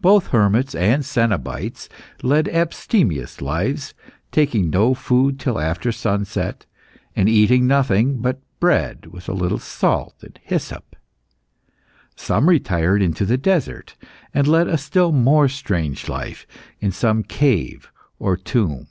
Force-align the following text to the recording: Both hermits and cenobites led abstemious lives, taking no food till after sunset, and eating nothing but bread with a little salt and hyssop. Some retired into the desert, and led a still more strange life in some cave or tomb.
Both 0.00 0.30
hermits 0.32 0.74
and 0.74 1.04
cenobites 1.04 1.88
led 2.24 2.48
abstemious 2.48 3.40
lives, 3.40 3.94
taking 4.32 4.68
no 4.68 4.94
food 4.94 5.38
till 5.38 5.60
after 5.60 5.92
sunset, 5.92 6.66
and 7.14 7.28
eating 7.28 7.64
nothing 7.64 8.18
but 8.20 8.40
bread 8.58 9.06
with 9.06 9.28
a 9.28 9.32
little 9.32 9.60
salt 9.60 10.16
and 10.22 10.40
hyssop. 10.42 10.96
Some 12.16 12.48
retired 12.48 13.00
into 13.00 13.24
the 13.24 13.38
desert, 13.38 13.94
and 14.34 14.48
led 14.48 14.66
a 14.66 14.76
still 14.76 15.12
more 15.12 15.46
strange 15.48 16.08
life 16.08 16.48
in 16.80 16.90
some 16.90 17.22
cave 17.22 17.92
or 18.18 18.36
tomb. 18.36 18.88